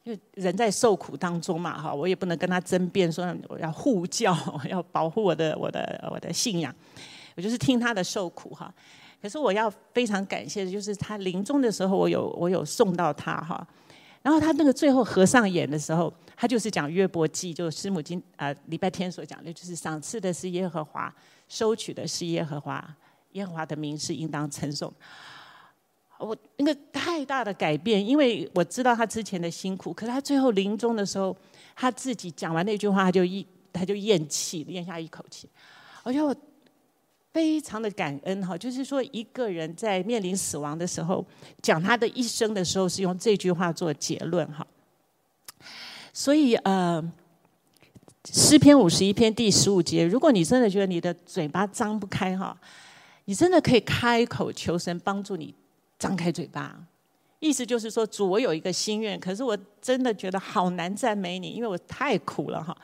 [0.04, 4.36] 因为人在受苦当中嘛，哈，我也不能跟他争辩，说我要护教，
[4.68, 6.74] 要保护我的我的我的信仰，
[7.36, 8.72] 我就是听他的受苦哈。
[9.20, 13.64] 可是我要非常感谢的就是他临终的时候，我有我有送到他哈。
[14.22, 21.12] 然后他那个最后合上眼的时候，他就是讲约伯记，就师母今啊礼拜天所讲的，就是赏赐的是耶和华，
[21.48, 22.84] 收取的是耶和华，
[23.32, 24.92] 耶和华的名是应当称颂。
[26.22, 31.36] 我那个太大的改变，因为我知道他之前的辛苦，可是他最后临终的时候，
[31.74, 35.48] 他自己讲完那句话，他就一他就咽气，咽下一口气。
[36.04, 36.34] 而且我
[37.32, 41.24] 非常的感恩哈，就是说一个人在面临死亡的时候，
[41.60, 44.66] 讲他的一生的时候，是用这句话做结论哈。
[46.12, 47.02] 所以呃，
[48.30, 52.56] 诗篇五十一篇第十五节，如果你真的觉得你的嘴巴张不开哈，
[53.24, 55.54] 你真的可以开口求神帮助你。
[56.02, 56.76] 张开嘴巴，
[57.38, 62.76] 意思就是说，主，我有一个心愿，可是我真的觉得好难赞美你，因为我太苦了哈。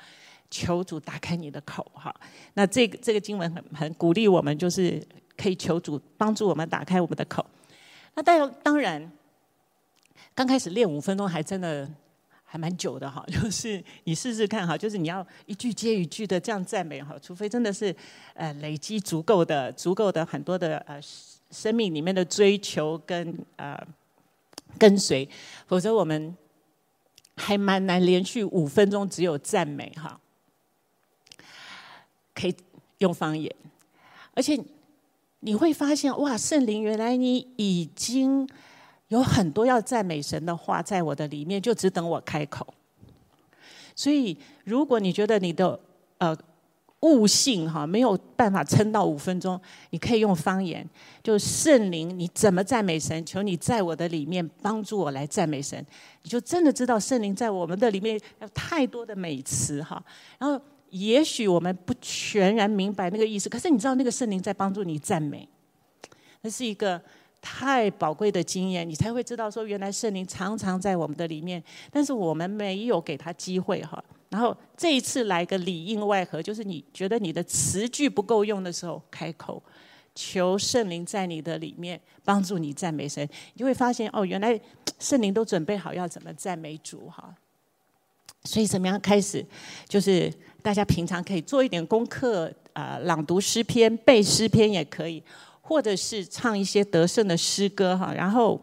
[0.48, 2.14] 求主打开你的口哈。
[2.54, 5.04] 那这个这个经文很很鼓励我们，就是
[5.36, 7.44] 可以求主帮助我们打开我们的口。
[8.14, 9.10] 那当当然，
[10.36, 11.90] 刚开始练五分钟还真的
[12.44, 13.24] 还蛮久的哈。
[13.26, 17.92] 就是你试试看哈，就是你要一句接一句的这样赞美哈，除非真的是
[18.34, 21.00] 呃累积足够的足够的很多的呃。
[21.50, 23.78] 生命里面的追求跟呃
[24.78, 25.28] 跟随，
[25.66, 26.36] 否则我们
[27.36, 30.20] 还蛮难连续五分钟只有赞美哈。
[32.34, 32.54] 可以
[32.98, 33.54] 用方言，
[34.34, 34.58] 而且
[35.40, 38.48] 你会发现哇，圣灵原来你已经
[39.08, 42.74] 有很多要赞美神的话在我的里面，就只等我开口。
[43.96, 45.80] 所以如果你觉得你的
[46.18, 46.36] 呃。
[47.00, 49.60] 悟性哈，没有办法撑到五分钟。
[49.90, 50.84] 你可以用方言，
[51.22, 53.24] 就圣灵，你怎么赞美神？
[53.24, 55.84] 求你在我的里面帮助我来赞美神。
[56.22, 60.02] 你就真的知道圣灵在我们的里面有太多的美词哈。
[60.38, 65.48] 然后也许我们不全然明白那个意思，可是你知道那个圣灵在帮助你赞美，
[66.40, 67.00] 那是一个
[67.40, 74.02] 太宝贵的经验，你才会知道说原来圣灵常常在我们的里面，但是我们没有给他机会哈。
[74.30, 79.62] 然后这一次来个里应外合，就是你觉得你的词句不够用的时候，开口
[80.14, 84.60] 求圣灵在你的里面帮助你赞美神，你就会发现哦，原来
[84.98, 87.34] 圣灵都准备好要怎么赞美主哈。
[88.44, 89.44] 所以怎么样开始？
[89.88, 95.22] 就是大家平常可以做一点功课，啊、呃、朗读诗篇、背诗篇也可以，
[95.60, 98.60] 或者是唱一些得胜的诗歌哈，然后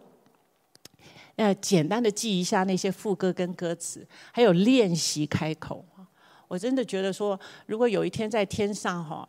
[1.35, 5.85] 呃简单的记一下那些副歌跟歌词，还有练习开口。
[6.47, 9.27] 我真的觉得说，如果有一天在天上哈，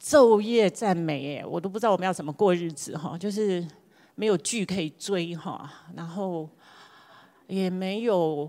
[0.00, 3.66] 昼夜赞美，哎，我都不知道我们要怎么过日子哈，就是
[4.14, 6.48] 没有剧可以追哈，然后
[7.46, 8.48] 也没有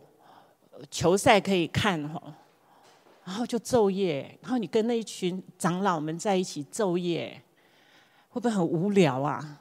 [0.92, 2.22] 球赛可以看哈。
[3.26, 7.40] 然后就昼夜，然后你跟那一群长老们在一起昼夜，
[8.30, 9.59] 会不会很无聊啊？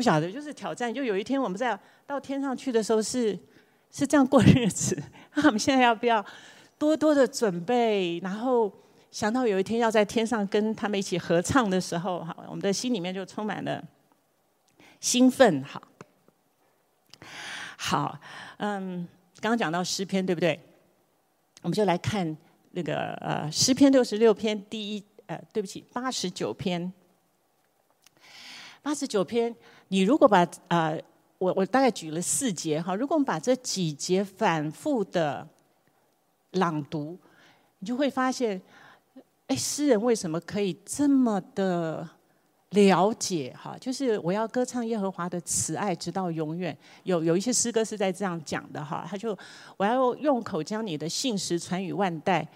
[0.00, 0.92] 不晓得，就是挑战。
[0.92, 3.38] 就有一天我们在到天上去的时候是，
[3.90, 4.96] 是这样过日子。
[5.36, 6.24] 那我们现在要不要
[6.78, 8.18] 多多的准备？
[8.22, 8.72] 然后
[9.10, 13.84] 想到有一天要在天上跟他们一起合唱的时候，哈，我们的心里面就充满了
[15.00, 15.62] 兴奋。
[15.62, 15.82] 好，
[17.76, 18.18] 好，
[18.56, 19.06] 嗯，
[19.38, 20.58] 刚刚讲到诗篇，对不对？
[21.60, 22.34] 我们就来看
[22.70, 26.90] 那个呃诗篇六十六篇第一呃对不起八十九篇，
[28.82, 29.54] 八十九篇，
[29.88, 31.00] 你如果把呃
[31.38, 35.46] 我我大概举了四节哈，如果我们把这几节反复的
[36.52, 37.18] 朗读，
[37.78, 38.60] 你就会发现，
[39.46, 42.08] 哎，诗人为什么可以这么的？
[42.70, 46.76] 了解哈，就是我要歌唱耶和华的慈爱，直到永远。
[47.02, 49.36] 有有一些诗歌是在这样讲的哈，他就
[49.76, 52.46] 我要用口将你的信实传与万代。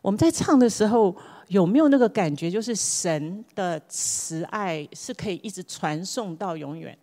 [0.00, 1.14] 我们在唱的时候
[1.48, 2.50] 有没有那个感觉？
[2.50, 6.96] 就是神的慈爱是可以一直传送到永远，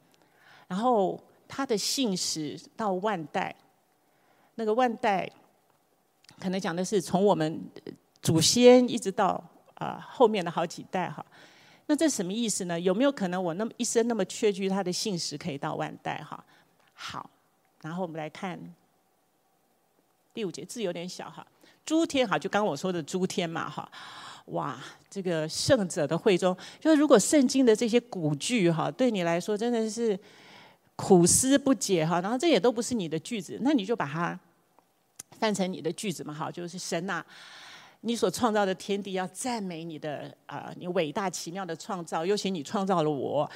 [0.68, 3.54] 然后他的信实到万代。
[4.56, 5.30] 那个万代
[6.40, 7.62] 可能讲的是从我们
[8.22, 9.44] 祖先一直到
[9.74, 11.26] 啊后面的好几代哈。
[11.88, 12.80] 那这什么意思呢？
[12.80, 16.44] 有没有可能我那么一生那么确据他的信实可以到万代哈？
[16.94, 17.30] 好，
[17.82, 18.58] 然后我们来看
[20.34, 21.46] 第五节字有点小哈。
[21.86, 23.90] 诸天哈，就刚我说的诸天嘛哈。
[24.48, 24.80] 哇，
[25.10, 30.18] 这个圣者的会中，就是如果圣经的这些古句哈，对你来说真的是
[30.96, 34.40] 苦思不解哈，然后这也都不是你的句子，那你就把它
[35.40, 37.26] 翻成你的句子嘛哈，就是神呐、
[38.02, 43.50] 你所创造的天地要赞美你的啊、你伟大奇妙的创造，尤其你创造了我，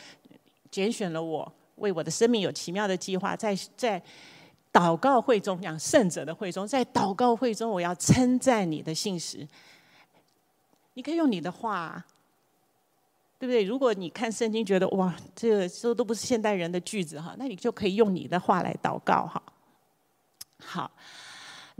[0.71, 3.35] 拣选了我，为我的生命有奇妙的计划。
[3.35, 4.01] 在在
[4.71, 9.47] 祷告会中，讲圣者的会中，在祷告会中，我要称赞你的信实。
[10.93, 12.05] 你可以用你的话，
[13.37, 13.63] 对不对？
[13.63, 19.41] 如果你看圣经觉得哇，这个这都不是现代人的句子哈，那你就可以用你的话来祷告哈。
[20.63, 20.91] 好。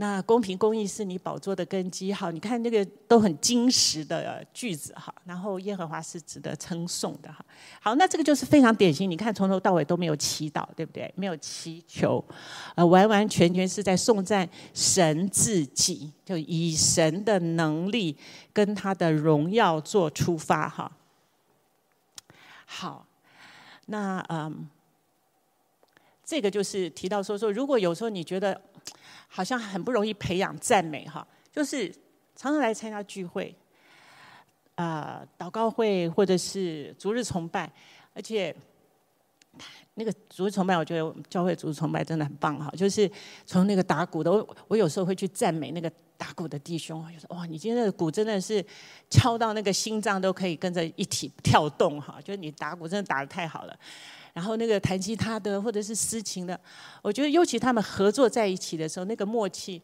[0.00, 7.44] 那公平公义是你宝座的根基，好，你看那个都很精实的句子哈，然后耶和华是值得称颂的哈。
[7.82, 11.12] 好，那这个就是非常典型，你看从头到尾都没有祈祷，对不对？
[11.16, 12.24] 没有祈求，
[12.76, 18.16] 呃，完完全全是在颂赞神自己，就以神的能力
[18.54, 20.90] 跟他的荣耀做出发哈。
[22.64, 23.06] 好，
[23.84, 24.66] 那嗯，
[26.24, 28.58] 这个就是提到说说，如果有时候你觉得。
[29.32, 31.88] 好像很不容易培养赞美哈，就是
[32.34, 33.54] 常常来参加聚会，
[34.74, 37.72] 啊、祷告会或者是逐日崇拜，
[38.12, 38.54] 而且
[39.94, 43.08] 那个逐日崇拜，我觉得教会逐日崇拜真的很棒哈，就是
[43.46, 48.64] 从那个打鼓的，我我有时候会去赞美那个打鼓的弟兄，就说哇，你今天的鼓真的是
[49.08, 53.78] 敲到那个心脏都可以跟着一起跳动哈，就是你打鼓真的打得太好了。
[54.32, 56.58] 然后那个弹吉他的或者是司琴的，
[57.02, 59.82] 我觉得尤其他们合作在一起的时候，那个默契，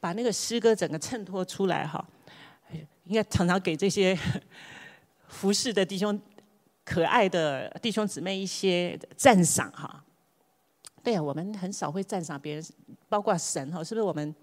[0.00, 2.04] 把那个诗歌整个衬托出来哈。
[3.04, 4.18] 应该常常给这些
[5.28, 6.18] 服侍的弟兄、
[6.84, 10.02] 可爱的弟兄姊妹一些赞赏哈。
[11.02, 12.64] 对啊，我们很少会赞赏别人，
[13.08, 14.02] 包括神哈，是不是？
[14.02, 14.34] 我们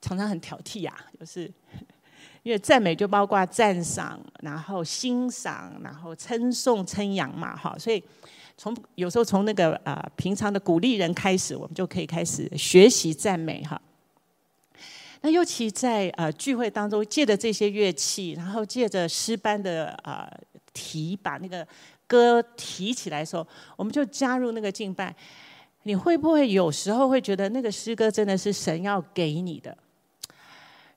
[0.00, 1.52] 常常很挑剔呀，就是
[2.42, 8.02] 因为赞美就包括赞赏，然后欣赏，然后称颂、称扬嘛哈，所以。
[8.58, 13.80] 从有时候从那个啊、平常的鼓励人开始，我们就可以开始学习赞美哈。
[15.20, 20.40] 那尤其在呃聚会当中，借着这些乐器，然后借着诗班的啊、呃、
[20.72, 21.66] 提，把那个
[22.06, 23.46] 歌提起来的时候，
[23.76, 25.14] 我们就加入那个敬拜。
[25.82, 29.76] 你会不会有时候会觉得那个诗歌真的是神要给你的？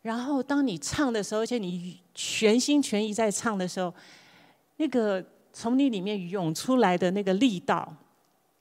[0.01, 3.93] 然后当你唱的时候，而且你全心全意在唱的时候，
[4.78, 5.22] 那个。
[5.62, 7.93] 从你里面涌出来的那个力道，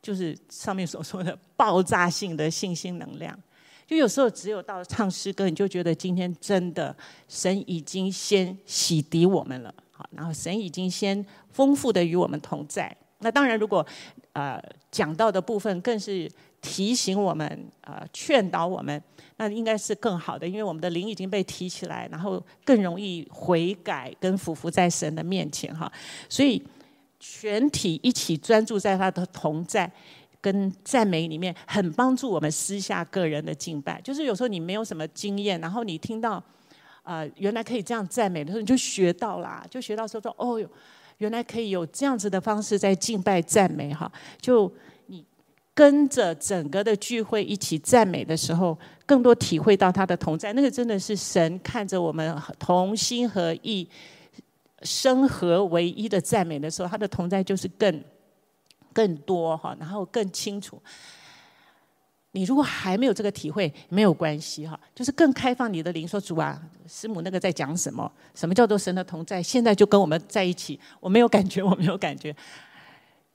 [0.02, 3.38] 就是上面所说的爆炸性的信心能量。
[3.86, 6.94] 就有时候只有到唱诗歌，你就觉得今天真的
[7.28, 12.92] 神已经先洗涤我们了，好，然后神已经先丰富的与我们同在。
[13.20, 13.86] 那当然，如果
[14.32, 16.28] 呃讲到的部分更是
[16.60, 19.00] 提醒我们、呃劝导我们，
[19.36, 25.90] 那应该是更好的，因为我们的灵已经被提起来，然后更容易悔改跟俯伏在神的面前哈。
[26.28, 26.60] 所以
[27.20, 29.90] 全体一起专注在他的同在
[30.40, 34.00] 跟赞美里面，很帮助我们私下个人的敬拜。
[34.02, 36.42] 就是有时候你没有什么经验，然后你听到、
[37.02, 40.70] 呃，原来可以这样赞美的时候，你就学到啦，就学到说说哦哟。
[41.18, 44.08] 原来可以有这样子的方式在敬拜赞美哈，
[44.40, 44.72] 就
[45.06, 45.26] 你
[45.74, 50.52] 跟着整个的聚会一起赞美的时候，更多体会到他的同在。
[50.52, 53.88] 那个真的是神看着我们同心合意、
[54.82, 58.04] 生合为一的赞美的时候，他的同在就是更
[58.92, 60.80] 更多哈，然后更清楚。
[62.32, 68.10] 你如果还没有这个体会，没有关系哈，就是更开放你的灵，说主啊，师母那个在讲什么？
[68.34, 69.42] 什么叫做神的同在？
[69.42, 72.34] 现在就跟我们在一起，我没有感觉，我没有感觉。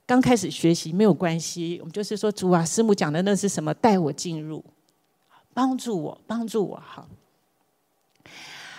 [0.06, 3.74] 刚开始学习没有关系，我们就是说主啊，师母讲的那是什么？
[3.74, 4.64] 带我进入，
[5.52, 7.06] 帮助我，帮助我哈。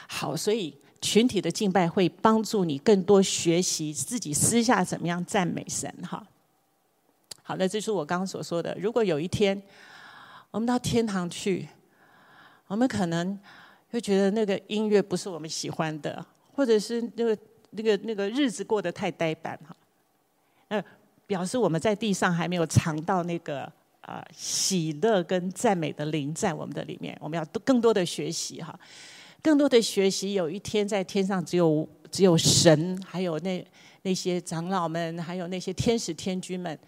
[0.07, 0.75] 好，所以
[1.05, 6.25] 群体的敬拜会帮助你更多学习自己私下怎么样赞美神哈。
[7.43, 8.75] 好，那这是我刚刚所说的。
[8.79, 9.61] 如果有一天，
[10.49, 11.69] 我们到天堂去，
[12.65, 13.39] 我们可能
[13.91, 16.25] 会觉得那个音乐不是我们喜欢的，
[16.55, 17.37] 或者是那个
[17.69, 19.75] 那个那个日子过得太呆板哈。
[20.69, 20.83] 呃，
[21.27, 23.61] 表示我们在地上还没有尝到那个
[24.01, 27.15] 啊、呃、喜乐跟赞美的灵在我们的里面。
[27.21, 28.77] 我们要更多的学习哈，
[29.45, 30.33] 更多的学习。
[30.33, 33.63] 有一天在天上，只有只有神，还有那
[34.01, 36.79] 那些长老们，还有那些天使天君们。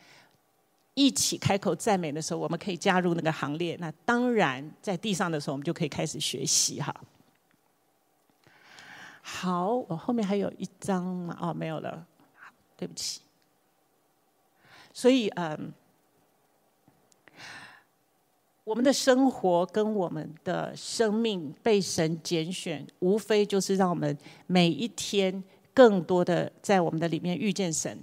[0.96, 3.78] 一起开口赞美的时候，我们可以加入那个行列。
[3.80, 6.92] 那当然，在地上的时候，我们就可以开始学习哈。
[9.22, 11.38] 好，我后面还有一张嘛？
[11.40, 12.04] 哦，没有了，
[12.76, 13.22] 对不起。
[14.92, 15.72] 所以，嗯，
[18.68, 24.16] 我们的生活跟我们的生命被神拣选，无非就是让我们
[24.46, 25.42] 每一天
[25.74, 27.98] 更多的在我们的里面遇见神。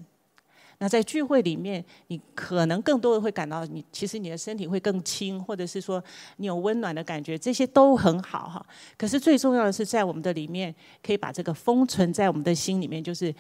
[0.78, 6.02] 那在聚会里面，你可能更多的会感到你其实你的身体会更轻，或者是说
[6.38, 8.66] 你有温暖的感觉，这些都很好哈。
[8.96, 13.32] 可是最重要的是在我们的里面，可以把这个封存在我们的心里面，就是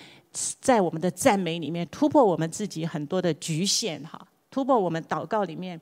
[0.60, 4.20] 在我们的赞美里面突破我们自己很多的局限哈，
[4.50, 5.80] 突破我们祷告里面，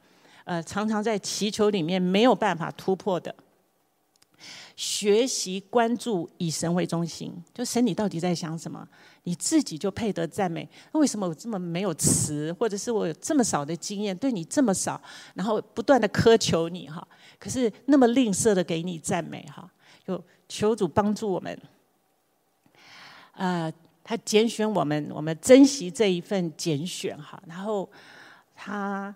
[0.53, 3.35] 呃，常常在祈求里面没有办法突破的。
[4.77, 8.87] 学习关注以神为中心，就神你到底在想什么？
[9.23, 10.69] 你自己就配得赞美。
[10.93, 15.01] 那为什么我这么没有词，或者是我有这么少的经验，对你这么少，
[15.33, 17.07] 然后不断的苛求你哈？
[17.39, 19.71] 可是那么吝啬的给你赞美哈？
[20.07, 21.59] 就求主帮助我们。
[23.37, 23.73] 呃，
[24.05, 27.43] 他拣选我们，我们珍惜这一份拣选哈。
[27.47, 27.89] 然后
[28.55, 29.15] 他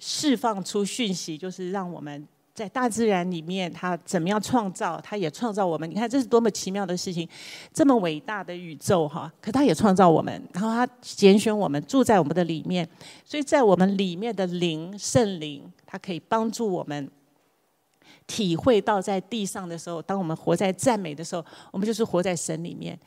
[0.00, 2.26] 释放出讯息，就是让我们。
[2.54, 5.00] 在大自然里面，它怎么样创造？
[5.00, 5.88] 它也创造我们。
[5.88, 7.28] 你看，这是多么奇妙的事情！
[7.72, 9.32] 这么伟大的宇宙，哈！
[9.40, 12.84] 可它也创造我们，然后它拣选我们住在我们的里面。
[13.24, 17.08] 所以在我们里面的灵，圣灵，它可以帮助我们
[18.26, 22.98] 体会到在地上的时候，当我们活在赞美的时候，我们就是活在神里面。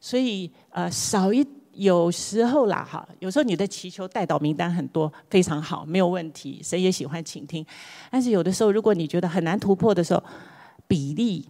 [0.00, 1.46] 所以，呃，少一。
[1.76, 7.64] 有时候啦，哈，有时候你的祈求代祷名单很多，非常好，没有问题，谁也喜欢倾听。
[8.10, 10.22] 但是有的时候，如果你觉得很难突破的时候，
[10.88, 11.46] 比例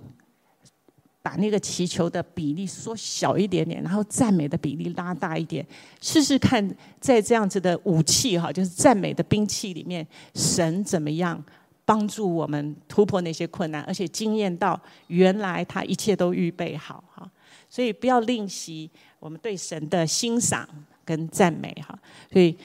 [1.23, 5.65] 把那个祈求的比例缩小一点点，然后赞美的比例拉大一点，
[6.01, 6.69] 试试看，
[7.01, 10.05] 在这样子的武器哈，就是赞美的兵器里面，
[10.35, 11.41] 神怎么样
[11.85, 17.31] 帮助我们突破那些困难，而且经验到原来他一切都预备好哈，
[17.71, 18.91] 所以不要吝惜。
[19.27, 20.65] 我们对神的欣赏
[21.05, 21.99] 跟赞美哈，
[22.33, 22.57] 所以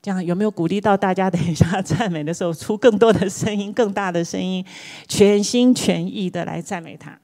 [0.00, 1.30] 这样有没有鼓励到大家？
[1.30, 4.64] 等一下赞美的时候，出更多的声音，更大的声音，
[5.06, 7.18] 全心全意的来赞美他。